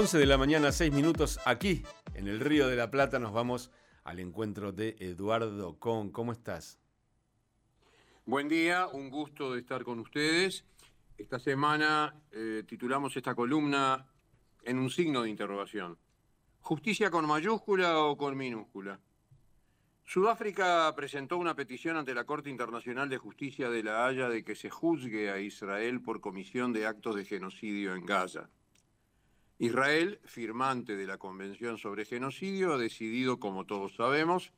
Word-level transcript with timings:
11 0.00 0.16
de 0.16 0.24
la 0.24 0.38
mañana, 0.38 0.72
6 0.72 0.94
minutos, 0.94 1.38
aquí 1.44 1.82
en 2.14 2.26
el 2.26 2.40
Río 2.40 2.68
de 2.68 2.74
la 2.74 2.90
Plata 2.90 3.18
nos 3.18 3.34
vamos 3.34 3.70
al 4.02 4.18
encuentro 4.18 4.72
de 4.72 4.96
Eduardo 4.98 5.78
Con. 5.78 6.10
¿Cómo 6.10 6.32
estás? 6.32 6.78
Buen 8.24 8.48
día, 8.48 8.86
un 8.86 9.10
gusto 9.10 9.52
de 9.52 9.60
estar 9.60 9.84
con 9.84 9.98
ustedes. 9.98 10.64
Esta 11.18 11.38
semana 11.38 12.14
eh, 12.32 12.62
titulamos 12.66 13.14
esta 13.14 13.34
columna 13.34 14.06
en 14.62 14.78
un 14.78 14.88
signo 14.88 15.20
de 15.20 15.28
interrogación. 15.28 15.98
¿Justicia 16.62 17.10
con 17.10 17.26
mayúscula 17.26 17.98
o 17.98 18.16
con 18.16 18.38
minúscula? 18.38 18.98
Sudáfrica 20.06 20.90
presentó 20.96 21.36
una 21.36 21.54
petición 21.54 21.98
ante 21.98 22.14
la 22.14 22.24
Corte 22.24 22.48
Internacional 22.48 23.10
de 23.10 23.18
Justicia 23.18 23.68
de 23.68 23.82
La 23.82 24.06
Haya 24.06 24.30
de 24.30 24.44
que 24.44 24.54
se 24.54 24.70
juzgue 24.70 25.30
a 25.30 25.40
Israel 25.40 26.00
por 26.00 26.22
comisión 26.22 26.72
de 26.72 26.86
actos 26.86 27.16
de 27.16 27.26
genocidio 27.26 27.94
en 27.94 28.06
Gaza. 28.06 28.48
Israel, 29.60 30.18
firmante 30.24 30.96
de 30.96 31.06
la 31.06 31.18
Convención 31.18 31.76
sobre 31.76 32.06
Genocidio, 32.06 32.72
ha 32.72 32.78
decidido, 32.78 33.38
como 33.38 33.66
todos 33.66 33.94
sabemos, 33.94 34.52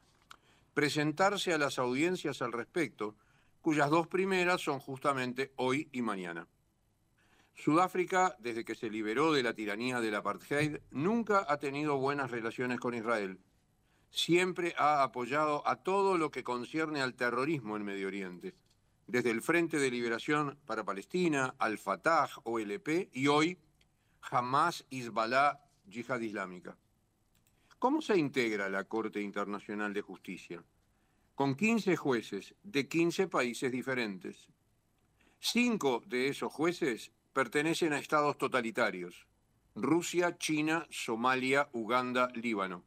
presentarse 0.74 1.52
a 1.52 1.58
las 1.58 1.80
audiencias 1.80 2.40
al 2.40 2.52
respecto, 2.52 3.16
cuyas 3.62 3.90
dos 3.90 4.06
primeras 4.06 4.60
son 4.60 4.78
justamente 4.78 5.50
hoy 5.56 5.88
y 5.90 6.02
mañana. 6.02 6.46
Sudáfrica, 7.56 8.36
desde 8.38 8.64
que 8.64 8.76
se 8.76 8.90
liberó 8.90 9.32
de 9.32 9.42
la 9.42 9.54
tiranía 9.54 10.00
del 10.00 10.14
apartheid, 10.14 10.76
nunca 10.92 11.46
ha 11.48 11.58
tenido 11.58 11.96
buenas 11.96 12.30
relaciones 12.30 12.78
con 12.78 12.94
Israel. 12.94 13.40
Siempre 14.12 14.72
ha 14.78 15.02
apoyado 15.02 15.66
a 15.66 15.82
todo 15.82 16.16
lo 16.16 16.30
que 16.30 16.44
concierne 16.44 17.02
al 17.02 17.14
terrorismo 17.14 17.76
en 17.76 17.82
Medio 17.82 18.06
Oriente, 18.06 18.54
desde 19.08 19.32
el 19.32 19.42
Frente 19.42 19.80
de 19.80 19.90
Liberación 19.90 20.60
para 20.64 20.84
Palestina, 20.84 21.56
al 21.58 21.78
Fatah, 21.78 22.28
OLP 22.44 23.10
y 23.12 23.26
hoy 23.26 23.58
Hamas, 24.30 24.84
Hezbollah, 24.90 25.60
Yihad 25.86 26.20
Islámica. 26.20 26.76
¿Cómo 27.78 28.00
se 28.00 28.16
integra 28.16 28.68
la 28.68 28.84
Corte 28.84 29.20
Internacional 29.20 29.92
de 29.92 30.02
Justicia? 30.02 30.62
Con 31.34 31.56
15 31.56 31.96
jueces 31.96 32.54
de 32.62 32.88
15 32.88 33.26
países 33.26 33.72
diferentes. 33.72 34.48
Cinco 35.40 36.02
de 36.06 36.28
esos 36.28 36.52
jueces 36.52 37.10
pertenecen 37.32 37.92
a 37.92 37.98
estados 37.98 38.38
totalitarios. 38.38 39.26
Rusia, 39.74 40.38
China, 40.38 40.86
Somalia, 40.90 41.68
Uganda, 41.72 42.28
Líbano. 42.34 42.84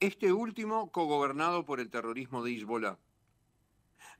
Este 0.00 0.32
último 0.32 0.90
cogobernado 0.90 1.64
por 1.64 1.78
el 1.80 1.90
terrorismo 1.90 2.42
de 2.42 2.56
Hezbollah. 2.56 2.98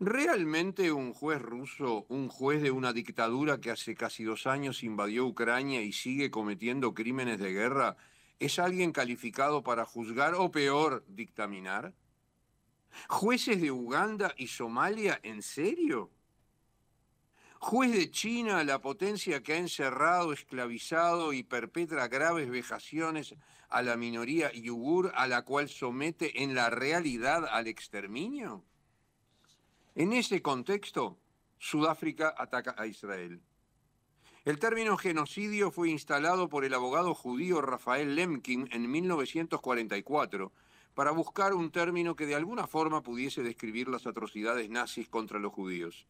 ¿Realmente 0.01 0.91
un 0.91 1.13
juez 1.13 1.41
ruso, 1.41 2.07
un 2.09 2.29
juez 2.29 2.61
de 2.63 2.71
una 2.71 2.93
dictadura 2.93 3.61
que 3.61 3.71
hace 3.71 3.95
casi 3.95 4.25
dos 4.25 4.47
años 4.47 4.83
invadió 4.83 5.27
Ucrania 5.27 5.83
y 5.83 5.93
sigue 5.93 6.31
cometiendo 6.31 6.95
crímenes 6.95 7.39
de 7.39 7.53
guerra, 7.53 7.97
es 8.39 8.59
alguien 8.59 8.93
calificado 8.93 9.63
para 9.63 9.85
juzgar 9.85 10.35
o 10.35 10.51
peor, 10.51 11.05
dictaminar? 11.07 11.95
¿Jueces 13.09 13.61
de 13.61 13.71
Uganda 13.71 14.35
y 14.37 14.49
Somalia, 14.49 15.21
en 15.23 15.43
serio? 15.43 16.11
¿Juez 17.61 17.93
de 17.93 18.11
China, 18.11 18.65
la 18.65 18.81
potencia 18.81 19.41
que 19.41 19.53
ha 19.53 19.59
encerrado, 19.59 20.33
esclavizado 20.33 21.33
y 21.33 21.45
perpetra 21.45 22.09
graves 22.09 22.51
vejaciones 22.51 23.37
a 23.69 23.83
la 23.83 23.97
minoría 23.97 24.53
yugur 24.53 25.13
a 25.15 25.29
la 25.29 25.43
cual 25.43 25.69
somete 25.69 26.43
en 26.43 26.57
la 26.57 26.71
realidad 26.71 27.47
al 27.49 27.69
exterminio? 27.69 28.65
En 29.95 30.15
ese 30.15 30.41
contexto, 30.41 31.19
Sudáfrica 31.59 32.35
ataca 32.39 32.75
a 32.79 32.87
Israel. 32.87 33.43
El 34.47 34.59
término 34.59 34.97
genocidio 34.97 35.71
fue 35.71 35.91
instalado 35.91 36.49
por 36.49 36.65
el 36.65 36.73
abogado 36.73 37.15
judío 37.15 37.61
Rafael 37.61 38.17
Lemkin 38.17 38.71
en 38.73 38.91
1944 38.91 40.51
para 40.95 41.11
buscar 41.11 41.53
un 41.53 41.71
término 41.71 42.17
que 42.17 42.25
de 42.25 42.35
alguna 42.35 42.67
forma 42.67 43.03
pudiese 43.03 43.43
describir 43.43 43.89
las 43.89 44.07
atrocidades 44.07 44.71
nazis 44.71 45.11
contra 45.11 45.39
los 45.39 45.53
judíos. 45.53 46.07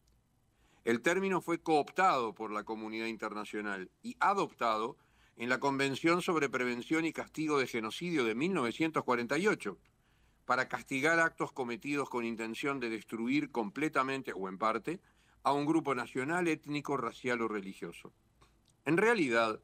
El 0.85 1.01
término 1.01 1.41
fue 1.41 1.59
cooptado 1.59 2.33
por 2.33 2.51
la 2.51 2.63
comunidad 2.63 3.07
internacional 3.07 3.91
y 4.01 4.15
adoptado 4.21 4.95
en 5.35 5.49
la 5.49 5.59
Convención 5.59 6.21
sobre 6.21 6.47
Prevención 6.47 7.03
y 7.03 7.11
Castigo 7.11 7.59
de 7.59 7.67
Genocidio 7.67 8.23
de 8.23 8.33
1948 8.33 9.77
para 10.45 10.67
castigar 10.67 11.19
actos 11.19 11.51
cometidos 11.51 12.09
con 12.09 12.25
intención 12.25 12.79
de 12.79 12.89
destruir 12.89 13.51
completamente 13.51 14.33
o 14.35 14.49
en 14.49 14.57
parte 14.57 14.99
a 15.43 15.53
un 15.53 15.65
grupo 15.65 15.95
nacional, 15.95 16.47
étnico, 16.47 16.97
racial 16.97 17.41
o 17.41 17.47
religioso. 17.47 18.13
En 18.85 18.97
realidad, 18.97 19.59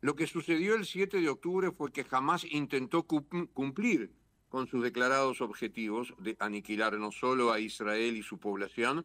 lo 0.00 0.16
que 0.16 0.26
sucedió 0.26 0.74
el 0.74 0.84
7 0.84 1.20
de 1.20 1.28
octubre 1.28 1.70
fue 1.70 1.92
que 1.92 2.04
jamás 2.04 2.44
intentó 2.44 3.04
cumplir 3.04 4.12
con 4.48 4.66
sus 4.66 4.82
declarados 4.82 5.40
objetivos 5.40 6.14
de 6.18 6.36
aniquilar 6.38 6.98
no 6.98 7.10
solo 7.10 7.52
a 7.52 7.58
Israel 7.58 8.16
y 8.16 8.22
su 8.22 8.38
población, 8.38 9.04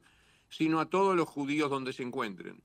sino 0.49 0.79
a 0.79 0.89
todos 0.89 1.15
los 1.15 1.27
judíos 1.27 1.69
donde 1.69 1.93
se 1.93 2.03
encuentren. 2.03 2.61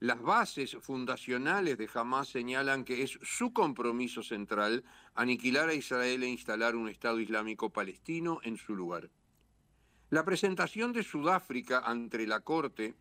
Las 0.00 0.22
bases 0.22 0.78
fundacionales 0.80 1.76
de 1.76 1.86
Hamas 1.92 2.28
señalan 2.28 2.86
que 2.86 3.02
es 3.02 3.18
su 3.22 3.52
compromiso 3.52 4.22
central 4.22 4.82
aniquilar 5.14 5.68
a 5.68 5.74
Israel 5.74 6.22
e 6.22 6.28
instalar 6.28 6.74
un 6.74 6.88
Estado 6.88 7.20
Islámico 7.20 7.68
palestino 7.68 8.40
en 8.42 8.56
su 8.56 8.74
lugar. 8.74 9.10
La 10.08 10.24
presentación 10.24 10.94
de 10.94 11.02
Sudáfrica 11.02 11.80
ante 11.80 12.26
la 12.26 12.40
Corte 12.40 12.94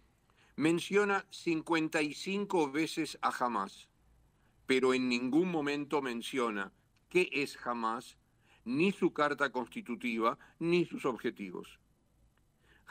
menciona 0.58 1.26
55 1.30 2.70
veces 2.70 3.18
a 3.22 3.30
Hamas, 3.30 3.88
pero 4.66 4.94
en 4.94 5.08
ningún 5.08 5.50
momento 5.50 6.02
menciona 6.02 6.74
qué 7.08 7.30
es 7.32 7.58
Hamas, 7.66 8.18
ni 8.66 8.92
su 8.92 9.14
carta 9.14 9.54
constitutiva, 9.54 10.38
ni 10.60 10.84
sus 10.84 11.06
objetivos. 11.06 11.80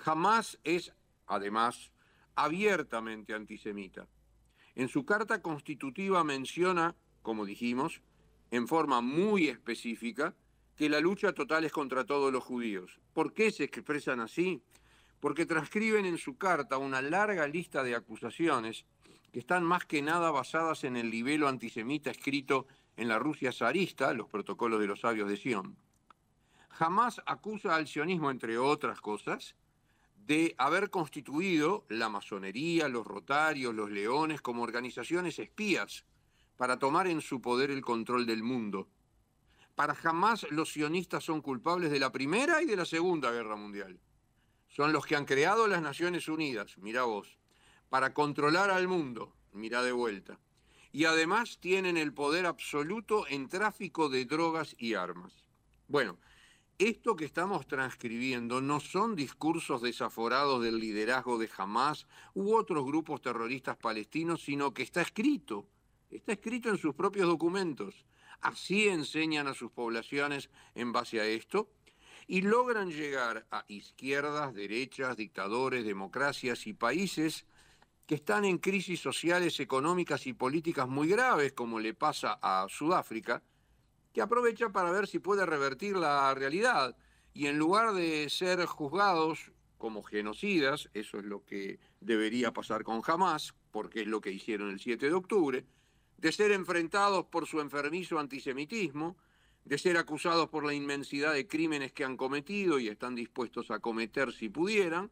Hamas 0.02 0.58
es, 0.64 0.94
además, 1.26 1.92
abiertamente 2.38 3.34
antisemita. 3.34 4.06
En 4.76 4.88
su 4.88 5.04
carta 5.04 5.42
constitutiva 5.42 6.22
menciona, 6.22 6.94
como 7.20 7.44
dijimos, 7.44 8.00
en 8.52 8.68
forma 8.68 9.00
muy 9.00 9.48
específica, 9.48 10.36
que 10.76 10.88
la 10.88 11.00
lucha 11.00 11.32
total 11.32 11.64
es 11.64 11.72
contra 11.72 12.04
todos 12.04 12.32
los 12.32 12.44
judíos. 12.44 13.00
¿Por 13.12 13.34
qué 13.34 13.50
se 13.50 13.64
expresan 13.64 14.20
así? 14.20 14.62
Porque 15.18 15.46
transcriben 15.46 16.06
en 16.06 16.16
su 16.16 16.38
carta 16.38 16.78
una 16.78 17.02
larga 17.02 17.48
lista 17.48 17.82
de 17.82 17.96
acusaciones 17.96 18.86
que 19.32 19.40
están 19.40 19.64
más 19.64 19.84
que 19.84 20.00
nada 20.00 20.30
basadas 20.30 20.84
en 20.84 20.96
el 20.96 21.10
libelo 21.10 21.48
antisemita 21.48 22.12
escrito 22.12 22.68
en 22.96 23.08
la 23.08 23.18
Rusia 23.18 23.52
zarista, 23.52 24.12
los 24.12 24.28
protocolos 24.28 24.78
de 24.78 24.86
los 24.86 25.00
sabios 25.00 25.28
de 25.28 25.36
Sion. 25.36 25.76
Jamás 26.70 27.20
acusa 27.26 27.74
al 27.74 27.88
sionismo, 27.88 28.30
entre 28.30 28.58
otras 28.58 29.00
cosas, 29.00 29.56
de 30.28 30.54
haber 30.58 30.90
constituido 30.90 31.86
la 31.88 32.10
masonería, 32.10 32.86
los 32.86 33.06
rotarios, 33.06 33.74
los 33.74 33.90
leones 33.90 34.42
como 34.42 34.62
organizaciones 34.62 35.38
espías 35.38 36.04
para 36.58 36.78
tomar 36.78 37.06
en 37.06 37.22
su 37.22 37.40
poder 37.40 37.70
el 37.70 37.80
control 37.80 38.26
del 38.26 38.42
mundo. 38.42 38.90
Para 39.74 39.94
jamás 39.94 40.46
los 40.50 40.70
sionistas 40.70 41.24
son 41.24 41.40
culpables 41.40 41.90
de 41.90 41.98
la 41.98 42.12
Primera 42.12 42.60
y 42.60 42.66
de 42.66 42.76
la 42.76 42.84
Segunda 42.84 43.32
Guerra 43.32 43.56
Mundial. 43.56 43.98
Son 44.68 44.92
los 44.92 45.06
que 45.06 45.16
han 45.16 45.24
creado 45.24 45.66
las 45.66 45.80
Naciones 45.80 46.28
Unidas, 46.28 46.76
mira 46.76 47.04
vos, 47.04 47.38
para 47.88 48.12
controlar 48.12 48.68
al 48.68 48.86
mundo, 48.86 49.34
mira 49.54 49.82
de 49.82 49.92
vuelta. 49.92 50.38
Y 50.92 51.06
además 51.06 51.56
tienen 51.58 51.96
el 51.96 52.12
poder 52.12 52.44
absoluto 52.44 53.26
en 53.28 53.48
tráfico 53.48 54.10
de 54.10 54.26
drogas 54.26 54.76
y 54.78 54.92
armas. 54.92 55.32
Bueno, 55.86 56.18
esto 56.78 57.16
que 57.16 57.24
estamos 57.24 57.66
transcribiendo 57.66 58.60
no 58.60 58.78
son 58.78 59.16
discursos 59.16 59.82
desaforados 59.82 60.62
del 60.62 60.78
liderazgo 60.78 61.36
de 61.36 61.50
Hamas 61.56 62.06
u 62.34 62.54
otros 62.54 62.84
grupos 62.84 63.20
terroristas 63.20 63.76
palestinos, 63.76 64.44
sino 64.44 64.72
que 64.72 64.84
está 64.84 65.02
escrito, 65.02 65.66
está 66.08 66.32
escrito 66.32 66.68
en 66.68 66.78
sus 66.78 66.94
propios 66.94 67.26
documentos. 67.26 68.06
Así 68.40 68.88
enseñan 68.88 69.48
a 69.48 69.54
sus 69.54 69.72
poblaciones 69.72 70.50
en 70.76 70.92
base 70.92 71.20
a 71.20 71.26
esto 71.26 71.68
y 72.28 72.42
logran 72.42 72.90
llegar 72.90 73.44
a 73.50 73.64
izquierdas, 73.66 74.54
derechas, 74.54 75.16
dictadores, 75.16 75.84
democracias 75.84 76.68
y 76.68 76.74
países 76.74 77.44
que 78.06 78.14
están 78.14 78.44
en 78.44 78.58
crisis 78.58 79.00
sociales, 79.00 79.58
económicas 79.58 80.28
y 80.28 80.32
políticas 80.32 80.88
muy 80.88 81.08
graves, 81.08 81.52
como 81.54 81.80
le 81.80 81.92
pasa 81.92 82.38
a 82.40 82.66
Sudáfrica, 82.68 83.42
que 84.12 84.22
aprovecha 84.22 84.70
para 84.70 84.90
ver 84.90 85.06
si 85.06 85.18
puede 85.18 85.46
revertir 85.46 85.96
la 85.96 86.34
realidad. 86.34 86.96
Y 87.34 87.46
en 87.46 87.58
lugar 87.58 87.94
de 87.94 88.28
ser 88.30 88.64
juzgados 88.66 89.52
como 89.76 90.02
genocidas, 90.02 90.88
eso 90.92 91.18
es 91.18 91.24
lo 91.24 91.44
que 91.44 91.78
debería 92.00 92.52
pasar 92.52 92.82
con 92.82 93.00
Hamas, 93.06 93.54
porque 93.70 94.02
es 94.02 94.06
lo 94.06 94.20
que 94.20 94.32
hicieron 94.32 94.70
el 94.70 94.80
7 94.80 95.06
de 95.06 95.12
octubre, 95.12 95.64
de 96.16 96.32
ser 96.32 96.50
enfrentados 96.50 97.26
por 97.26 97.46
su 97.46 97.60
enfermizo 97.60 98.18
antisemitismo, 98.18 99.16
de 99.64 99.78
ser 99.78 99.96
acusados 99.96 100.48
por 100.48 100.64
la 100.64 100.74
inmensidad 100.74 101.32
de 101.32 101.46
crímenes 101.46 101.92
que 101.92 102.04
han 102.04 102.16
cometido 102.16 102.78
y 102.78 102.88
están 102.88 103.14
dispuestos 103.14 103.70
a 103.70 103.78
cometer 103.78 104.32
si 104.32 104.48
pudieran, 104.48 105.10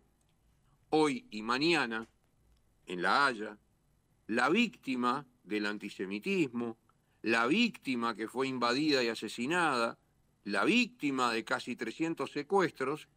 hoy 0.91 1.27
y 1.31 1.43
mañana, 1.43 2.09
en 2.87 3.03
La 3.03 3.27
Haya, 3.27 3.59
la 4.27 4.49
víctima 4.49 5.27
del 5.45 5.67
antisemitismo, 5.67 6.77
la 7.27 7.49
víctima 7.49 8.15
que 8.15 8.29
fue 8.29 8.47
invadida 8.47 9.03
y 9.03 9.09
asesinada, 9.09 9.99
la 10.45 10.65
víctima 10.65 11.33
de 11.33 11.43
casi 11.43 11.75
300 11.75 12.31
secuestros, 12.31 13.09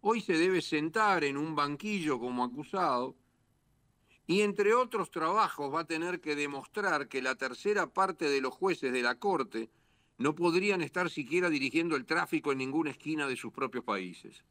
hoy 0.00 0.20
se 0.20 0.34
debe 0.34 0.62
sentar 0.62 1.24
en 1.24 1.36
un 1.36 1.56
banquillo 1.56 2.20
como 2.20 2.44
acusado 2.44 3.16
y 4.28 4.42
entre 4.42 4.74
otros 4.74 5.10
trabajos 5.10 5.74
va 5.74 5.80
a 5.80 5.86
tener 5.88 6.20
que 6.20 6.36
demostrar 6.36 7.08
que 7.08 7.20
la 7.20 7.34
tercera 7.34 7.88
parte 7.88 8.28
de 8.28 8.40
los 8.40 8.54
jueces 8.54 8.92
de 8.92 9.02
la 9.02 9.16
Corte 9.16 9.70
no 10.18 10.36
podrían 10.36 10.80
estar 10.80 11.10
siquiera 11.10 11.50
dirigiendo 11.50 11.96
el 11.96 12.06
tráfico 12.06 12.52
en 12.52 12.58
ninguna 12.58 12.90
esquina 12.90 13.26
de 13.26 13.34
sus 13.34 13.52
propios 13.52 13.82
países. 13.82 14.44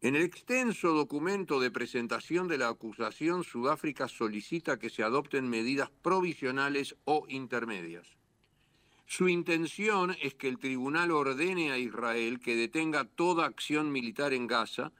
En 0.00 0.14
el 0.14 0.22
extenso 0.22 0.92
documento 0.92 1.58
de 1.58 1.72
presentación 1.72 2.46
de 2.46 2.56
la 2.56 2.68
acusación, 2.68 3.42
Sudáfrica 3.42 4.06
solicita 4.06 4.78
que 4.78 4.90
se 4.90 5.02
adopten 5.02 5.48
medidas 5.48 5.90
provisionales 5.90 6.94
o 7.04 7.24
intermedias. 7.28 8.06
Su 9.06 9.28
intención 9.28 10.14
es 10.22 10.34
que 10.34 10.46
el 10.46 10.58
tribunal 10.58 11.10
ordene 11.10 11.72
a 11.72 11.78
Israel 11.78 12.38
que 12.38 12.54
detenga 12.54 13.06
toda 13.06 13.46
acción 13.46 13.90
militar 13.90 14.32
en 14.32 14.46
Gaza, 14.46 14.92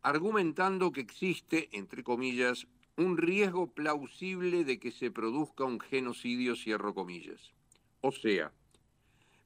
argumentando 0.00 0.92
que 0.92 1.02
existe, 1.02 1.68
entre 1.72 2.02
comillas, 2.02 2.66
un 2.96 3.18
riesgo 3.18 3.70
plausible 3.74 4.64
de 4.64 4.78
que 4.78 4.92
se 4.92 5.10
produzca 5.10 5.64
un 5.64 5.78
genocidio, 5.78 6.56
cierro 6.56 6.94
comillas. 6.94 7.52
O 8.00 8.12
sea, 8.12 8.50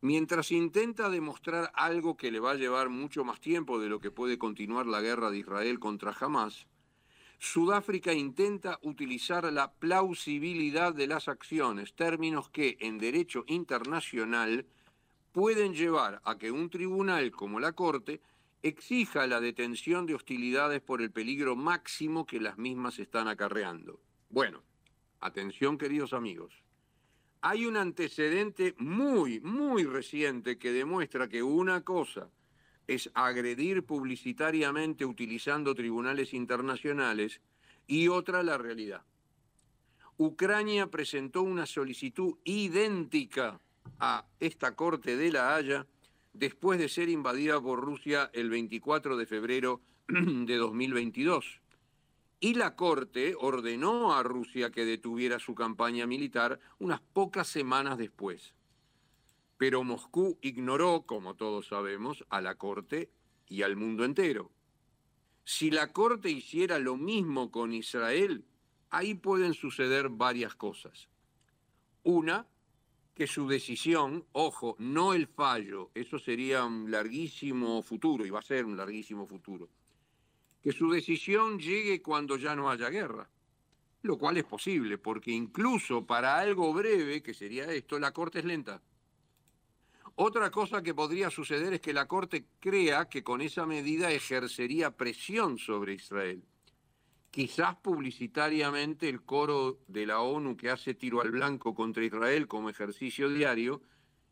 mientras 0.03 0.51
intenta 0.51 1.09
demostrar 1.09 1.71
algo 1.75 2.17
que 2.17 2.31
le 2.31 2.41
va 2.41 2.51
a 2.51 2.57
llevar 2.57 2.91
mucho 2.91 3.25
más 3.25 3.41
tiempo 3.41 3.79
de 3.79 3.89
lo 3.89 4.01
que 4.01 4.11
puede 4.11 4.37
continuar 4.37 4.87
la 4.87 5.01
guerra 5.01 5.31
de 5.31 5.39
Israel 5.39 5.79
contra 5.79 6.15
Hamas, 6.21 6.67
Sudáfrica 7.39 8.13
intenta 8.13 8.79
utilizar 8.83 9.51
la 9.53 9.73
plausibilidad 9.73 10.93
de 10.95 11.07
las 11.07 11.29
acciones, 11.29 11.95
términos 11.95 12.51
que 12.51 12.77
en 12.81 12.99
derecho 12.99 13.45
internacional 13.47 14.67
pueden 15.33 15.75
llevar 15.75 16.21
a 16.25 16.37
que 16.37 16.51
un 16.51 16.69
tribunal 16.69 17.31
como 17.31 17.59
la 17.59 17.73
Corte 17.73 18.21
exija 18.63 19.27
la 19.27 19.41
detención 19.41 20.07
de 20.07 20.15
hostilidades 20.15 20.81
por 20.81 21.01
el 21.01 21.11
peligro 21.11 21.57
máximo 21.57 22.27
que 22.27 22.41
las 22.41 22.59
mismas 22.59 22.99
están 22.99 23.29
acarreando. 23.29 24.01
Bueno, 24.31 24.63
atención 25.21 25.79
queridos 25.79 26.13
amigos. 26.13 26.63
Hay 27.45 27.67
un 27.67 27.77
antecedente 27.77 28.77
muy, 28.79 29.41
muy 29.41 29.83
reciente 29.83 30.59
que 30.59 30.71
demuestra 30.71 31.29
que 31.29 31.43
una 31.43 31.83
cosa 31.83 32.31
es 32.87 33.11
agredir 33.15 33.85
publicitariamente 33.85 35.05
utilizando 35.05 35.75
tribunales 35.75 36.35
internacionales 36.35 37.41
y 37.89 38.07
otra 38.07 38.45
la 38.45 38.59
realidad. 38.59 39.03
Ucrania 40.19 40.87
presentó 40.87 41.43
una 41.43 41.67
solicitud 41.67 42.37
idéntica 42.45 43.61
a 43.99 44.25
esta 44.39 44.77
Corte 44.77 45.17
de 45.17 45.33
la 45.33 45.57
Haya 45.57 45.87
después 46.33 46.79
de 46.79 46.89
ser 46.89 47.09
invadida 47.09 47.61
por 47.61 47.81
Rusia 47.81 48.31
el 48.33 48.51
24 48.51 49.17
de 49.17 49.27
febrero 49.27 49.81
de 50.07 50.57
2022. 50.57 51.62
Y 52.43 52.53
la 52.55 52.77
Corte 52.77 53.35
ordenó 53.39 54.15
a 54.15 54.23
Rusia 54.23 54.71
que 54.71 54.85
detuviera 54.85 55.39
su 55.39 55.55
campaña 55.55 56.07
militar 56.07 56.61
unas 56.79 57.01
pocas 57.01 57.49
semanas 57.49 57.97
después 57.97 58.55
pero 59.63 59.85
Moscú 59.85 60.39
ignoró, 60.43 61.03
como 61.07 61.37
todos 61.37 61.69
sabemos, 61.69 62.25
a 62.31 62.41
la 62.41 62.57
Corte 62.57 63.13
y 63.47 63.63
al 63.63 63.77
mundo 63.77 64.05
entero. 64.05 64.51
Si 65.45 65.71
la 65.71 65.93
Corte 65.93 66.31
hiciera 66.31 66.81
lo 66.81 66.97
mismo 66.97 67.53
con 67.53 67.73
Israel, 67.73 68.45
ahí 68.91 69.15
pueden 69.15 69.55
suceder 69.55 70.09
varias 70.09 70.57
cosas. 70.57 71.09
Una, 72.03 72.49
que 73.15 73.29
su 73.29 73.47
decisión, 73.47 74.27
ojo, 74.33 74.75
no 74.81 75.15
el 75.15 75.29
fallo, 75.29 75.93
eso 75.95 76.19
sería 76.19 76.65
un 76.65 76.91
larguísimo 76.91 77.83
futuro, 77.83 78.27
y 78.27 78.31
va 78.31 78.41
a 78.41 78.43
ser 78.43 78.65
un 78.65 78.77
larguísimo 78.77 79.29
futuro, 79.29 79.69
que 80.63 80.73
su 80.73 80.91
decisión 80.91 81.59
llegue 81.59 82.01
cuando 82.01 82.37
ya 82.37 82.55
no 82.55 82.71
haya 82.71 82.89
guerra, 82.89 83.29
lo 84.03 84.17
cual 84.17 84.37
es 84.37 84.45
posible, 84.45 84.97
porque 84.97 85.33
incluso 85.33 86.07
para 86.07 86.39
algo 86.39 86.73
breve, 86.73 87.23
que 87.23 87.35
sería 87.35 87.65
esto, 87.73 87.99
la 87.99 88.13
Corte 88.13 88.39
es 88.39 88.45
lenta. 88.45 88.81
Otra 90.15 90.51
cosa 90.51 90.83
que 90.83 90.95
podría 90.95 91.31
suceder 91.31 91.73
es 91.73 91.81
que 91.81 91.93
la 91.93 92.07
Corte 92.07 92.45
crea 92.61 93.09
que 93.09 93.25
con 93.25 93.41
esa 93.41 93.67
medida 93.67 94.11
ejercería 94.13 94.97
presión 94.97 95.59
sobre 95.59 95.95
Israel. 95.95 96.43
Quizás 97.31 97.77
publicitariamente 97.77 99.09
el 99.09 99.23
coro 99.23 99.79
de 99.89 100.05
la 100.07 100.21
ONU 100.21 100.57
que 100.57 100.71
hace 100.71 100.95
tiro 100.95 101.23
al 101.23 101.31
blanco 101.31 101.75
contra 101.75 102.05
Israel 102.05 102.47
como 102.47 102.69
ejercicio 102.69 103.29
diario 103.31 103.81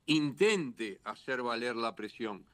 intente 0.04 1.00
hacer 1.04 1.42
valer 1.42 1.76
la 1.76 1.96
presión, 1.96 2.44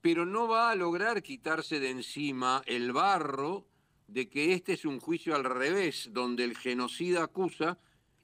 pero 0.00 0.24
no 0.24 0.48
va 0.48 0.70
a 0.70 0.76
lograr 0.76 1.22
quitarse 1.22 1.80
de 1.80 1.90
encima 1.90 2.62
el 2.66 2.92
barro 2.92 3.66
de 4.06 4.28
que 4.28 4.54
este 4.54 4.72
es 4.72 4.84
un 4.84 4.98
juicio 4.98 5.34
al 5.36 5.44
revés, 5.44 6.08
donde 6.12 6.44
el 6.44 6.56
genocida 6.56 7.24
acusa, 7.24 7.78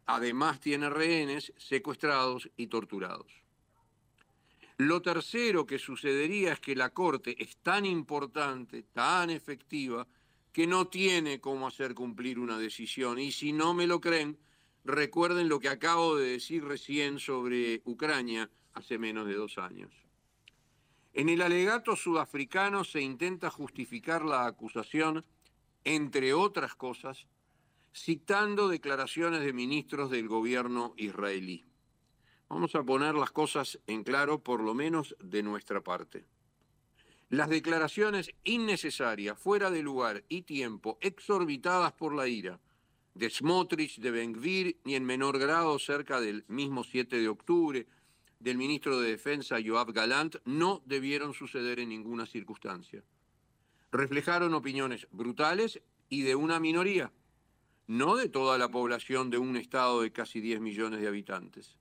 además 0.06 0.60
tiene 0.60 0.90
rehenes 0.90 1.52
secuestrados 1.56 2.50
y 2.56 2.66
torturados. 2.66 3.46
Lo 4.78 5.00
tercero 5.00 5.64
que 5.64 5.78
sucedería 5.78 6.52
es 6.52 6.60
que 6.60 6.76
la 6.76 6.90
Corte 6.90 7.34
es 7.42 7.56
tan 7.58 7.86
importante, 7.86 8.82
tan 8.82 9.30
efectiva, 9.30 10.06
que 10.52 10.66
no 10.66 10.86
tiene 10.86 11.40
cómo 11.40 11.66
hacer 11.66 11.94
cumplir 11.94 12.38
una 12.38 12.58
decisión. 12.58 13.18
Y 13.18 13.32
si 13.32 13.52
no 13.52 13.74
me 13.74 13.86
lo 13.86 14.00
creen, 14.00 14.38
recuerden 14.84 15.48
lo 15.48 15.60
que 15.60 15.68
acabo 15.68 16.16
de 16.16 16.30
decir 16.32 16.64
recién 16.64 17.18
sobre 17.18 17.82
Ucrania 17.84 18.50
hace 18.74 18.98
menos 18.98 19.26
de 19.26 19.34
dos 19.34 19.58
años. 19.58 20.05
En 21.16 21.30
el 21.30 21.40
alegato 21.40 21.96
sudafricano 21.96 22.84
se 22.84 23.00
intenta 23.00 23.48
justificar 23.48 24.22
la 24.22 24.44
acusación, 24.44 25.24
entre 25.82 26.34
otras 26.34 26.74
cosas, 26.74 27.26
citando 27.94 28.68
declaraciones 28.68 29.40
de 29.40 29.54
ministros 29.54 30.10
del 30.10 30.28
gobierno 30.28 30.92
israelí. 30.98 31.64
Vamos 32.50 32.74
a 32.74 32.82
poner 32.82 33.14
las 33.14 33.30
cosas 33.30 33.80
en 33.86 34.04
claro, 34.04 34.42
por 34.42 34.62
lo 34.62 34.74
menos 34.74 35.16
de 35.18 35.42
nuestra 35.42 35.80
parte. 35.80 36.26
Las 37.30 37.48
declaraciones 37.48 38.30
innecesarias, 38.44 39.38
fuera 39.38 39.70
de 39.70 39.82
lugar 39.82 40.22
y 40.28 40.42
tiempo, 40.42 40.98
exorbitadas 41.00 41.92
por 41.92 42.14
la 42.14 42.28
ira, 42.28 42.60
de 43.14 43.30
Smotrich, 43.30 44.00
de 44.00 44.10
Ben-Gvir, 44.10 44.80
ni 44.84 44.96
en 44.96 45.06
menor 45.06 45.38
grado 45.38 45.78
cerca 45.78 46.20
del 46.20 46.44
mismo 46.48 46.84
7 46.84 47.18
de 47.18 47.28
octubre, 47.30 47.86
del 48.38 48.56
ministro 48.58 49.00
de 49.00 49.10
Defensa 49.10 49.56
Joab 49.64 49.92
Galant, 49.92 50.36
no 50.44 50.82
debieron 50.86 51.34
suceder 51.34 51.80
en 51.80 51.88
ninguna 51.88 52.26
circunstancia. 52.26 53.02
Reflejaron 53.92 54.54
opiniones 54.54 55.06
brutales 55.10 55.80
y 56.08 56.22
de 56.22 56.34
una 56.34 56.60
minoría, 56.60 57.12
no 57.86 58.16
de 58.16 58.28
toda 58.28 58.58
la 58.58 58.70
población 58.70 59.30
de 59.30 59.38
un 59.38 59.56
estado 59.56 60.02
de 60.02 60.12
casi 60.12 60.40
10 60.40 60.60
millones 60.60 61.00
de 61.00 61.08
habitantes. 61.08 61.78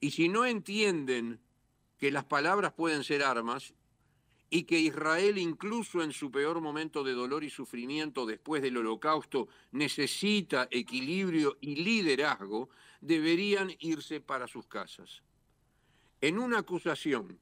Y 0.00 0.10
si 0.10 0.28
no 0.28 0.44
entienden 0.44 1.40
que 1.98 2.10
las 2.10 2.24
palabras 2.24 2.72
pueden 2.72 3.04
ser 3.04 3.22
armas 3.22 3.74
y 4.50 4.64
que 4.64 4.78
Israel 4.78 5.38
incluso 5.38 6.02
en 6.02 6.12
su 6.12 6.30
peor 6.30 6.60
momento 6.60 7.04
de 7.04 7.12
dolor 7.12 7.44
y 7.44 7.48
sufrimiento 7.48 8.26
después 8.26 8.60
del 8.60 8.76
holocausto 8.76 9.48
necesita 9.70 10.68
equilibrio 10.70 11.56
y 11.60 11.76
liderazgo, 11.76 12.68
deberían 13.00 13.72
irse 13.78 14.20
para 14.20 14.46
sus 14.48 14.66
casas. 14.66 15.22
En 16.22 16.38
una 16.38 16.58
acusación 16.58 17.40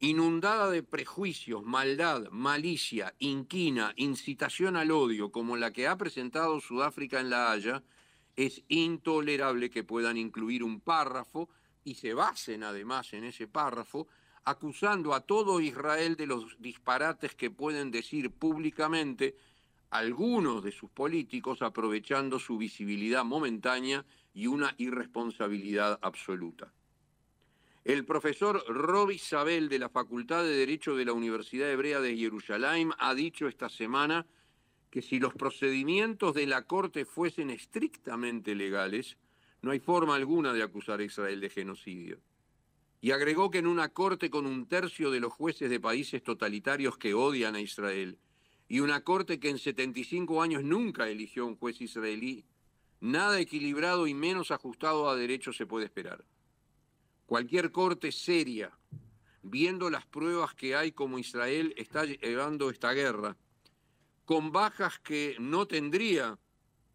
inundada 0.00 0.70
de 0.70 0.82
prejuicios, 0.82 1.62
maldad, 1.62 2.30
malicia, 2.30 3.14
inquina, 3.18 3.92
incitación 3.96 4.76
al 4.76 4.92
odio, 4.92 5.30
como 5.30 5.58
la 5.58 5.74
que 5.74 5.86
ha 5.86 5.98
presentado 5.98 6.58
Sudáfrica 6.58 7.20
en 7.20 7.28
La 7.28 7.52
Haya, 7.52 7.82
es 8.34 8.62
intolerable 8.68 9.68
que 9.68 9.84
puedan 9.84 10.16
incluir 10.16 10.64
un 10.64 10.80
párrafo 10.80 11.50
y 11.84 11.96
se 11.96 12.14
basen 12.14 12.62
además 12.62 13.12
en 13.12 13.24
ese 13.24 13.46
párrafo, 13.46 14.08
acusando 14.44 15.12
a 15.12 15.20
todo 15.20 15.60
Israel 15.60 16.16
de 16.16 16.28
los 16.28 16.56
disparates 16.62 17.34
que 17.34 17.50
pueden 17.50 17.90
decir 17.90 18.30
públicamente 18.30 19.36
algunos 19.90 20.64
de 20.64 20.72
sus 20.72 20.88
políticos 20.88 21.60
aprovechando 21.60 22.38
su 22.38 22.56
visibilidad 22.56 23.22
momentánea 23.22 24.06
y 24.32 24.46
una 24.46 24.74
irresponsabilidad 24.78 25.98
absoluta. 26.00 26.72
El 27.84 28.04
profesor 28.04 28.62
Rob 28.68 29.10
Isabel 29.10 29.68
de 29.68 29.78
la 29.78 29.88
Facultad 29.88 30.42
de 30.42 30.50
Derecho 30.50 30.96
de 30.96 31.04
la 31.04 31.12
Universidad 31.12 31.70
Hebrea 31.70 32.00
de 32.00 32.16
Jerusalén 32.16 32.92
ha 32.98 33.14
dicho 33.14 33.48
esta 33.48 33.68
semana 33.68 34.26
que 34.90 35.02
si 35.02 35.18
los 35.18 35.34
procedimientos 35.34 36.34
de 36.34 36.46
la 36.46 36.62
Corte 36.62 37.04
fuesen 37.04 37.50
estrictamente 37.50 38.54
legales, 38.54 39.16
no 39.62 39.70
hay 39.70 39.80
forma 39.80 40.16
alguna 40.16 40.52
de 40.52 40.62
acusar 40.62 41.00
a 41.00 41.04
Israel 41.04 41.40
de 41.40 41.50
genocidio. 41.50 42.18
Y 43.00 43.12
agregó 43.12 43.50
que 43.50 43.58
en 43.58 43.66
una 43.66 43.90
corte 43.90 44.28
con 44.28 44.46
un 44.46 44.66
tercio 44.66 45.10
de 45.10 45.20
los 45.20 45.32
jueces 45.32 45.70
de 45.70 45.80
países 45.80 46.22
totalitarios 46.22 46.98
que 46.98 47.14
odian 47.14 47.54
a 47.54 47.60
Israel, 47.60 48.18
y 48.68 48.80
una 48.80 49.02
corte 49.02 49.40
que 49.40 49.48
en 49.48 49.58
75 49.58 50.42
años 50.42 50.62
nunca 50.62 51.08
eligió 51.08 51.46
un 51.46 51.56
juez 51.56 51.80
israelí, 51.80 52.44
Nada 53.00 53.38
equilibrado 53.38 54.08
y 54.08 54.14
menos 54.14 54.50
ajustado 54.50 55.08
a 55.08 55.14
derecho 55.14 55.52
se 55.52 55.66
puede 55.66 55.84
esperar. 55.84 56.24
Cualquier 57.28 57.70
corte 57.70 58.10
seria, 58.10 58.72
viendo 59.42 59.90
las 59.90 60.06
pruebas 60.06 60.54
que 60.54 60.74
hay 60.74 60.92
como 60.92 61.18
Israel 61.18 61.74
está 61.76 62.06
llevando 62.06 62.70
esta 62.70 62.94
guerra, 62.94 63.36
con 64.24 64.50
bajas 64.50 64.98
que 65.00 65.36
no 65.38 65.66
tendría 65.66 66.38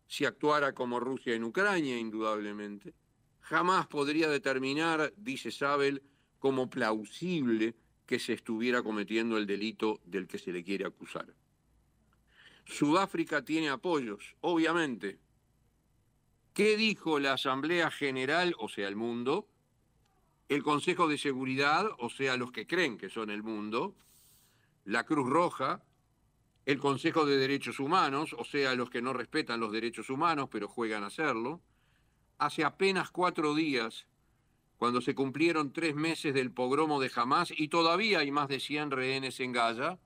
si 0.07 0.25
actuara 0.25 0.73
como 0.73 0.99
Rusia 0.99 1.35
en 1.35 1.43
Ucrania, 1.43 1.99
indudablemente, 1.99 2.95
jamás 3.41 3.85
podría 3.85 4.27
determinar, 4.27 5.13
dice 5.17 5.51
Sabel, 5.51 6.01
como 6.39 6.67
plausible 6.67 7.75
que 8.07 8.17
se 8.17 8.33
estuviera 8.33 8.81
cometiendo 8.81 9.37
el 9.37 9.45
delito 9.45 10.01
del 10.03 10.27
que 10.27 10.39
se 10.39 10.51
le 10.51 10.63
quiere 10.63 10.87
acusar. 10.87 11.31
Sudáfrica 12.65 13.45
tiene 13.45 13.69
apoyos, 13.69 14.35
obviamente. 14.41 15.19
¿Qué 16.55 16.75
dijo 16.75 17.19
la 17.19 17.33
Asamblea 17.33 17.91
General, 17.91 18.55
o 18.57 18.67
sea, 18.67 18.87
el 18.87 18.95
mundo? 18.95 19.47
El 20.53 20.61
Consejo 20.61 21.07
de 21.07 21.17
Seguridad, 21.17 21.87
o 21.97 22.11
sea, 22.11 22.37
los 22.37 22.51
que 22.51 22.67
creen 22.67 22.99
que 22.99 23.09
son 23.09 23.31
el 23.31 23.41
mundo, 23.41 23.95
la 24.85 25.03
Cruz 25.03 25.27
Roja, 25.27 25.81
el 26.67 26.77
Consejo 26.77 27.25
de 27.25 27.37
Derechos 27.37 27.79
Humanos, 27.79 28.35
o 28.37 28.45
sea, 28.45 28.75
los 28.75 28.91
que 28.91 29.01
no 29.01 29.13
respetan 29.13 29.59
los 29.59 29.71
derechos 29.71 30.11
humanos, 30.11 30.49
pero 30.51 30.67
juegan 30.67 31.03
a 31.03 31.07
hacerlo. 31.07 31.59
Hace 32.37 32.63
apenas 32.63 33.09
cuatro 33.09 33.55
días, 33.55 34.05
cuando 34.77 35.01
se 35.01 35.15
cumplieron 35.15 35.73
tres 35.73 35.95
meses 35.95 36.35
del 36.35 36.51
pogromo 36.51 37.01
de 37.01 37.11
Hamas 37.15 37.51
y 37.57 37.69
todavía 37.69 38.19
hay 38.19 38.29
más 38.29 38.47
de 38.47 38.59
100 38.59 38.91
rehenes 38.91 39.39
en 39.39 39.53
Gaza, 39.53 39.97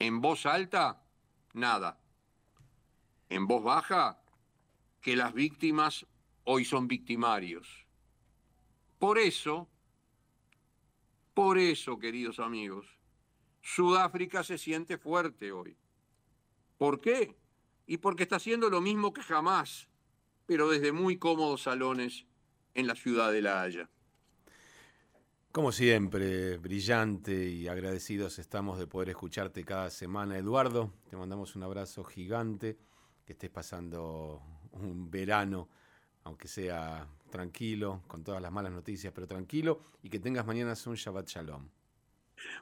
en 0.00 0.20
voz 0.20 0.44
alta, 0.44 1.02
nada. 1.54 1.98
En 3.30 3.46
voz 3.46 3.64
baja, 3.64 4.20
que 5.00 5.16
las 5.16 5.32
víctimas 5.32 6.04
hoy 6.44 6.66
son 6.66 6.88
victimarios. 6.88 7.86
Por 9.02 9.18
eso, 9.18 9.68
por 11.34 11.58
eso, 11.58 11.98
queridos 11.98 12.38
amigos, 12.38 12.86
Sudáfrica 13.60 14.44
se 14.44 14.58
siente 14.58 14.96
fuerte 14.96 15.50
hoy. 15.50 15.76
¿Por 16.78 17.00
qué? 17.00 17.36
Y 17.84 17.96
porque 17.96 18.22
está 18.22 18.36
haciendo 18.36 18.70
lo 18.70 18.80
mismo 18.80 19.12
que 19.12 19.20
jamás, 19.22 19.88
pero 20.46 20.68
desde 20.68 20.92
muy 20.92 21.18
cómodos 21.18 21.62
salones 21.62 22.26
en 22.74 22.86
la 22.86 22.94
ciudad 22.94 23.32
de 23.32 23.42
La 23.42 23.62
Haya. 23.62 23.90
Como 25.50 25.72
siempre, 25.72 26.58
brillante 26.58 27.48
y 27.48 27.66
agradecidos 27.66 28.38
estamos 28.38 28.78
de 28.78 28.86
poder 28.86 29.08
escucharte 29.08 29.64
cada 29.64 29.90
semana, 29.90 30.38
Eduardo. 30.38 30.92
Te 31.10 31.16
mandamos 31.16 31.56
un 31.56 31.64
abrazo 31.64 32.04
gigante, 32.04 32.78
que 33.26 33.32
estés 33.32 33.50
pasando 33.50 34.40
un 34.70 35.10
verano, 35.10 35.68
aunque 36.22 36.46
sea 36.46 37.08
tranquilo, 37.32 38.02
con 38.06 38.22
todas 38.22 38.40
las 38.40 38.52
malas 38.52 38.70
noticias, 38.70 39.12
pero 39.12 39.26
tranquilo, 39.26 39.80
y 40.04 40.08
que 40.08 40.20
tengas 40.20 40.46
mañana 40.46 40.74
un 40.86 40.94
Shabbat 40.94 41.26
Shalom. 41.26 41.66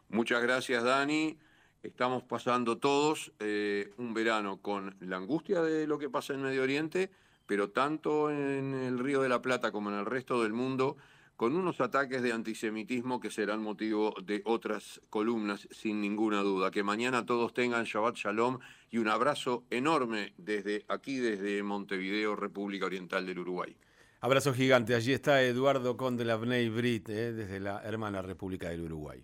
Muchas 0.08 0.42
gracias, 0.42 0.82
Dani. 0.82 1.36
Estamos 1.82 2.22
pasando 2.22 2.78
todos 2.78 3.32
eh, 3.38 3.92
un 3.98 4.14
verano 4.14 4.62
con 4.62 4.96
la 5.00 5.16
angustia 5.16 5.60
de 5.62 5.86
lo 5.86 5.98
que 5.98 6.08
pasa 6.08 6.34
en 6.34 6.42
Medio 6.42 6.62
Oriente, 6.62 7.10
pero 7.46 7.70
tanto 7.70 8.30
en 8.30 8.74
el 8.74 8.98
Río 8.98 9.20
de 9.22 9.28
la 9.28 9.42
Plata 9.42 9.72
como 9.72 9.90
en 9.90 9.98
el 9.98 10.06
resto 10.06 10.42
del 10.42 10.52
mundo, 10.52 10.96
con 11.36 11.56
unos 11.56 11.80
ataques 11.80 12.20
de 12.22 12.32
antisemitismo 12.32 13.18
que 13.18 13.30
serán 13.30 13.62
motivo 13.62 14.14
de 14.22 14.42
otras 14.44 15.00
columnas, 15.08 15.66
sin 15.70 16.02
ninguna 16.02 16.42
duda. 16.42 16.70
Que 16.70 16.82
mañana 16.82 17.24
todos 17.24 17.54
tengan 17.54 17.84
Shabbat 17.84 18.16
Shalom 18.16 18.58
y 18.90 18.98
un 18.98 19.08
abrazo 19.08 19.64
enorme 19.70 20.34
desde 20.36 20.84
aquí, 20.88 21.16
desde 21.16 21.62
Montevideo, 21.62 22.36
República 22.36 22.84
Oriental 22.84 23.24
del 23.24 23.38
Uruguay. 23.38 23.74
Abrazo 24.22 24.52
gigante. 24.52 24.94
Allí 24.94 25.14
está 25.14 25.42
Eduardo 25.42 25.96
Conde 25.96 26.26
la 26.26 26.36
Bnei 26.36 26.68
Brit, 26.68 27.08
eh, 27.08 27.32
desde 27.32 27.58
la 27.58 27.82
hermana 27.82 28.20
República 28.20 28.68
del 28.68 28.82
Uruguay. 28.82 29.22